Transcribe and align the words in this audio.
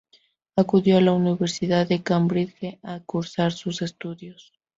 Acudió 0.55 0.97
a 0.97 1.01
la 1.01 1.11
Universidad 1.11 1.87
de 1.87 2.01
Cambridge 2.01 2.79
a 2.81 3.01
cursar 3.01 3.51
sus 3.51 3.83
estudios. 3.83 4.51